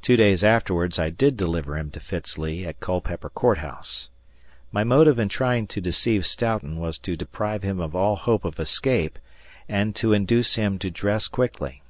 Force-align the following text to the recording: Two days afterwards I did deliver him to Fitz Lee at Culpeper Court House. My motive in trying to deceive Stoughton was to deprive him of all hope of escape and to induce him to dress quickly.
Two 0.00 0.14
days 0.16 0.44
afterwards 0.44 0.96
I 1.00 1.10
did 1.10 1.36
deliver 1.36 1.76
him 1.76 1.90
to 1.90 1.98
Fitz 1.98 2.38
Lee 2.38 2.64
at 2.64 2.78
Culpeper 2.78 3.28
Court 3.28 3.58
House. 3.58 4.08
My 4.70 4.84
motive 4.84 5.18
in 5.18 5.28
trying 5.28 5.66
to 5.66 5.80
deceive 5.80 6.24
Stoughton 6.24 6.78
was 6.78 6.98
to 6.98 7.16
deprive 7.16 7.64
him 7.64 7.80
of 7.80 7.96
all 7.96 8.14
hope 8.14 8.44
of 8.44 8.60
escape 8.60 9.18
and 9.68 9.96
to 9.96 10.12
induce 10.12 10.54
him 10.54 10.78
to 10.78 10.88
dress 10.88 11.26
quickly. 11.26 11.82